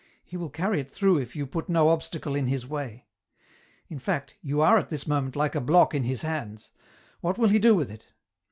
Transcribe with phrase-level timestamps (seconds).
[0.25, 3.05] He will carry it through if you put no obstacle in His way."
[3.91, 6.71] In fact you are at this moment like a block in His hands;
[7.19, 8.05] what will He do with it